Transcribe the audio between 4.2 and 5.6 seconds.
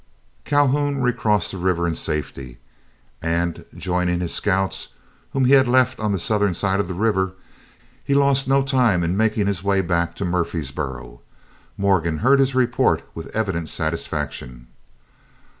scouts, whom he